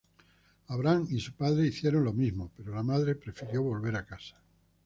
[0.69, 4.35] Abraham y su padre hicieron lo mismo, pero la madre prefirió volver a casa.